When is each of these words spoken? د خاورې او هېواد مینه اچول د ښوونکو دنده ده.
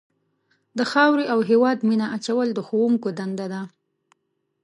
د 0.77 0.79
خاورې 0.91 1.25
او 1.33 1.39
هېواد 1.49 1.77
مینه 1.89 2.07
اچول 2.15 2.47
د 2.53 2.59
ښوونکو 2.67 3.09
دنده 3.19 3.47
ده. 3.53 3.61